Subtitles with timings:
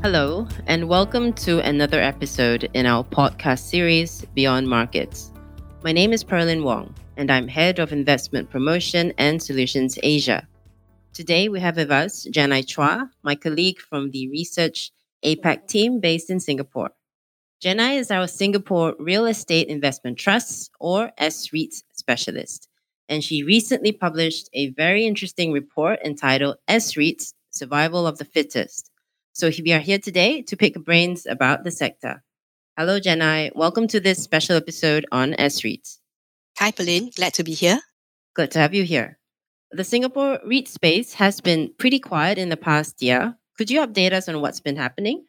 [0.00, 5.32] Hello, and welcome to another episode in our podcast series, Beyond Markets.
[5.82, 10.46] My name is Pauline Wong, and I'm Head of Investment Promotion and Solutions Asia.
[11.14, 14.92] Today, we have with us Janai Chua, my colleague from the Research
[15.24, 16.92] APAC team based in Singapore.
[17.60, 22.68] Janai is our Singapore Real Estate Investment Trust, or S-REITs specialist,
[23.08, 28.92] and she recently published a very interesting report entitled S-REITs Survival of the Fittest
[29.38, 32.24] so we are here today to pick brains about the sector.
[32.76, 33.54] Hello, Janai.
[33.54, 35.98] Welcome to this special episode on S-REITs.
[36.58, 37.12] Hi, Pauline.
[37.14, 37.78] Glad to be here.
[38.34, 39.20] Good to have you here.
[39.70, 43.36] The Singapore REIT space has been pretty quiet in the past year.
[43.56, 45.24] Could you update us on what's been happening?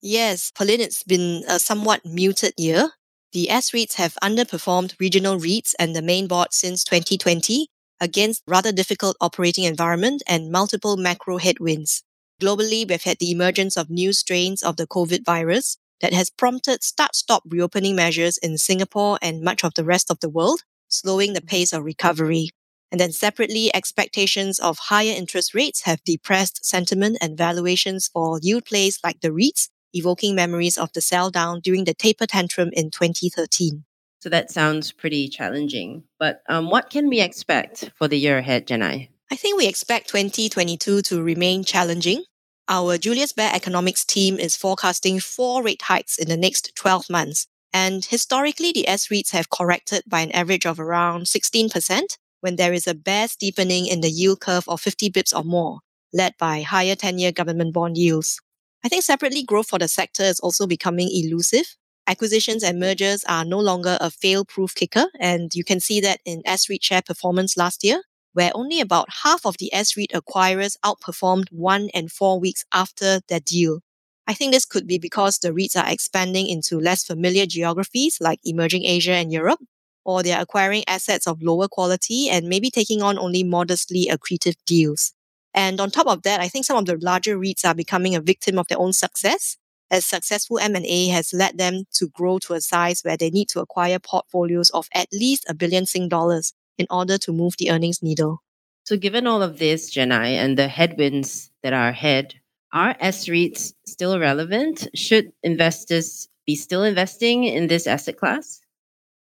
[0.00, 2.90] Yes, Pauline, it's been a somewhat muted year.
[3.30, 7.68] The S-REITs have underperformed regional REITs and the main board since 2020
[8.00, 12.02] against rather difficult operating environment and multiple macro headwinds.
[12.42, 16.82] Globally, we've had the emergence of new strains of the COVID virus that has prompted
[16.82, 21.34] start stop reopening measures in Singapore and much of the rest of the world, slowing
[21.34, 22.50] the pace of recovery.
[22.90, 28.64] And then separately, expectations of higher interest rates have depressed sentiment and valuations for yield
[28.64, 32.90] plays like the REITs, evoking memories of the sell down during the taper tantrum in
[32.90, 33.84] 2013.
[34.18, 36.02] So that sounds pretty challenging.
[36.18, 39.10] But um, what can we expect for the year ahead, Janai?
[39.30, 42.24] I think we expect 2022 to remain challenging.
[42.68, 47.46] Our Julius Baer economics team is forecasting four rate hikes in the next 12 months.
[47.72, 52.72] And historically, the S REITs have corrected by an average of around 16% when there
[52.72, 55.80] is a bear steepening in the yield curve of 50 bips or more,
[56.12, 58.40] led by higher 10 year government bond yields.
[58.84, 61.76] I think separately, growth for the sector is also becoming elusive.
[62.06, 66.20] Acquisitions and mergers are no longer a fail proof kicker, and you can see that
[66.24, 70.76] in S REIT share performance last year where only about half of the S-REIT acquirers
[70.84, 73.80] outperformed one and four weeks after their deal.
[74.26, 78.40] I think this could be because the REITs are expanding into less familiar geographies like
[78.44, 79.60] emerging Asia and Europe,
[80.04, 85.12] or they're acquiring assets of lower quality and maybe taking on only modestly accretive deals.
[85.54, 88.20] And on top of that, I think some of the larger REITs are becoming a
[88.20, 89.58] victim of their own success,
[89.90, 93.60] as successful M&A has led them to grow to a size where they need to
[93.60, 98.02] acquire portfolios of at least a billion Sing dollars in order to move the earnings
[98.02, 98.42] needle.
[98.84, 102.34] So, given all of this, Janai, and the headwinds that are ahead,
[102.72, 104.88] are S REITs still relevant?
[104.94, 108.60] Should investors be still investing in this asset class?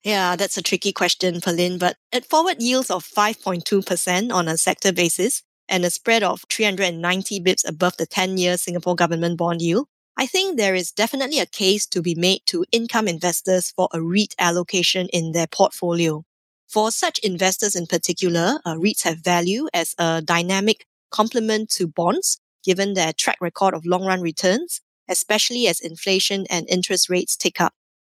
[0.03, 1.77] Yeah, that's a tricky question, Pauline.
[1.77, 7.39] But at forward yields of 5.2% on a sector basis and a spread of 390
[7.41, 11.45] bips above the 10 year Singapore government bond yield, I think there is definitely a
[11.45, 16.23] case to be made to income investors for a REIT allocation in their portfolio.
[16.71, 22.39] For such investors in particular, uh, REITs have value as a dynamic complement to bonds,
[22.63, 27.59] given their track record of long run returns, especially as inflation and interest rates tick
[27.59, 27.73] up.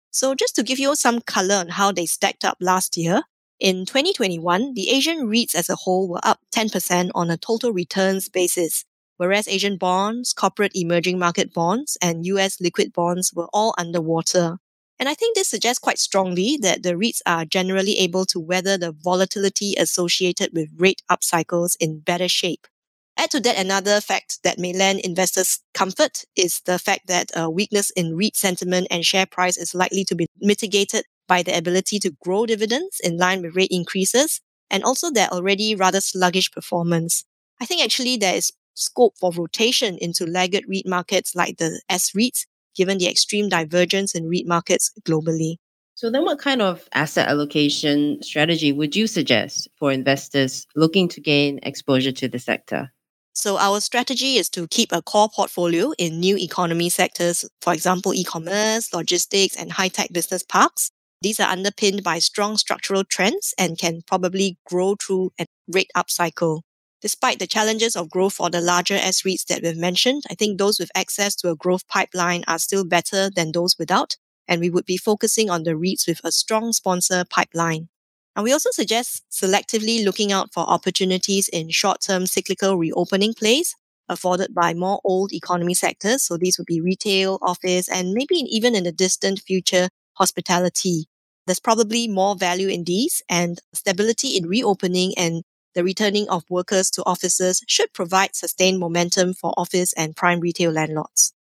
[0.10, 3.22] So just to give you some color on how they stacked up last year,
[3.60, 8.28] in 2021, the Asian REITs as a whole were up 10% on a total returns
[8.28, 8.86] basis,
[9.18, 14.58] whereas Asian bonds, corporate emerging market bonds, and US liquid bonds were all underwater.
[15.00, 18.78] And I think this suggests quite strongly that the REITs are generally able to weather
[18.78, 22.68] the volatility associated with rate up cycles in better shape.
[23.16, 27.50] Add to that another fact that may lend investors comfort is the fact that a
[27.50, 32.00] weakness in REIT sentiment and share price is likely to be mitigated by the ability
[32.00, 37.24] to grow dividends in line with rate increases and also their already rather sluggish performance.
[37.60, 42.12] I think actually there is scope for rotation into laggard REIT markets like the S
[42.16, 42.46] REITs
[42.78, 45.56] given the extreme divergence in REIT markets globally.
[45.96, 51.20] So, then what kind of asset allocation strategy would you suggest for investors looking to
[51.20, 52.94] gain exposure to the sector?
[53.34, 58.14] So, our strategy is to keep a core portfolio in new economy sectors, for example,
[58.14, 60.92] e commerce, logistics, and high tech business parks.
[61.22, 66.12] These are underpinned by strong structural trends and can probably grow through a rate up
[66.12, 66.64] cycle.
[67.02, 70.58] Despite the challenges of growth for the larger S REITs that we've mentioned, I think
[70.58, 74.18] those with access to a growth pipeline are still better than those without,
[74.48, 77.90] and we would be focusing on the REITs with a strong sponsor pipeline.
[78.36, 83.76] And we also suggest selectively looking out for opportunities in short-term cyclical reopening plays
[84.10, 86.24] afforded by more old economy sectors.
[86.24, 91.06] So these would be retail, office, and maybe even in the distant future, hospitality.
[91.46, 95.44] There's probably more value in these and stability in reopening and
[95.78, 100.72] the returning of workers to offices should provide sustained momentum for office and prime retail
[100.72, 101.36] landlords.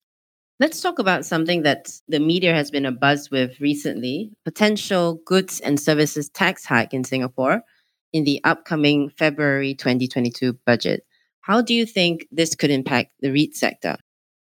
[0.60, 5.80] Let's talk about something that the media has been abuzz with recently potential goods and
[5.80, 7.62] services tax hike in Singapore
[8.12, 11.06] in the upcoming February 2022 budget.
[11.40, 13.96] How do you think this could impact the REIT sector?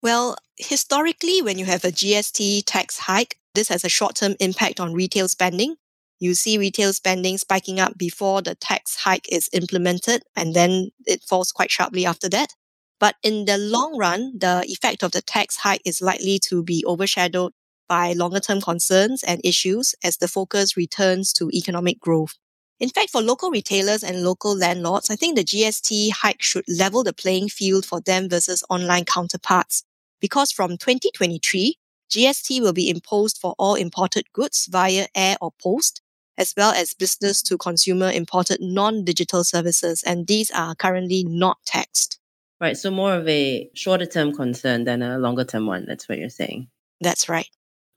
[0.03, 4.80] Well, historically, when you have a GST tax hike, this has a short term impact
[4.80, 5.77] on retail spending.
[6.19, 11.24] You see retail spending spiking up before the tax hike is implemented, and then it
[11.24, 12.54] falls quite sharply after that.
[13.00, 16.83] But in the long run, the effect of the tax hike is likely to be
[16.86, 17.54] overshadowed
[17.88, 22.36] by longer term concerns and issues as the focus returns to economic growth.
[22.80, 27.04] In fact, for local retailers and local landlords, I think the GST hike should level
[27.04, 29.83] the playing field for them versus online counterparts.
[30.22, 31.75] Because from 2023,
[32.10, 36.01] GST will be imposed for all imported goods via air or post,
[36.39, 42.18] as well as business to consumer imported non-digital services, and these are currently not taxed.
[42.59, 42.75] Right.
[42.75, 45.86] So more of a shorter term concern than a longer term one.
[45.86, 46.68] That's what you're saying.
[47.01, 47.47] That's right.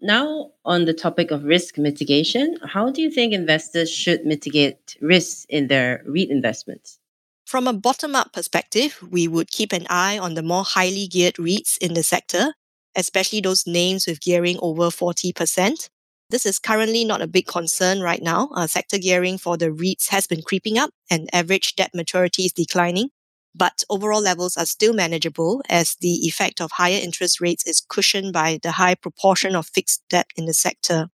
[0.01, 5.47] Now, on the topic of risk mitigation, how do you think investors should mitigate risks
[5.49, 6.99] in their REIT investments?
[7.47, 11.35] From a bottom up perspective, we would keep an eye on the more highly geared
[11.35, 12.55] REITs in the sector,
[12.97, 15.89] especially those names with gearing over 40%.
[16.33, 18.49] This is currently not a big concern right now.
[18.53, 22.53] Uh, sector gearing for the REITs has been creeping up and average debt maturity is
[22.53, 23.11] declining
[23.55, 28.33] but overall levels are still manageable as the effect of higher interest rates is cushioned
[28.33, 31.09] by the high proportion of fixed debt in the sector.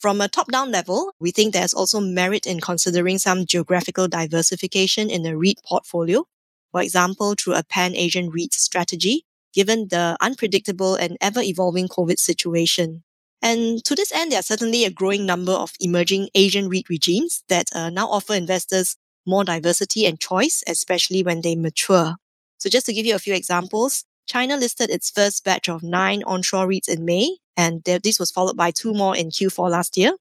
[0.00, 5.10] From a top down level, we think there's also merit in considering some geographical diversification
[5.10, 6.24] in the REIT portfolio.
[6.72, 12.18] For example, through a pan Asian REIT strategy, given the unpredictable and ever evolving COVID
[12.18, 13.04] situation.
[13.42, 17.42] And to this end, there are certainly a growing number of emerging Asian REIT regimes
[17.48, 18.96] that uh, now offer investors
[19.26, 22.16] more diversity and choice, especially when they mature.
[22.58, 26.22] So just to give you a few examples, China listed its first batch of nine
[26.24, 30.12] onshore REITs in May, and this was followed by two more in Q4 last year.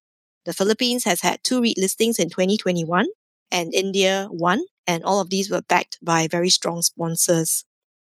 [0.45, 3.05] The Philippines has had two REIT listings in 2021,
[3.51, 7.63] and India one, and all of these were backed by very strong sponsors.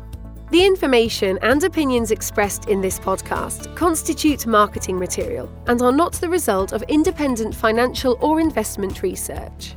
[0.51, 6.29] The information and opinions expressed in this podcast constitute marketing material and are not the
[6.29, 9.77] result of independent financial or investment research.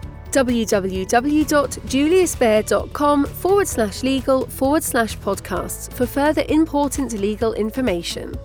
[0.31, 8.35] www.juliusbaer.com forward slash legal forward slash podcasts for further important legal information.